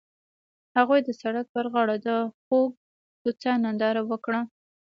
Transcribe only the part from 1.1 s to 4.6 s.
سړک پر غاړه د خوږ کوڅه ننداره وکړه.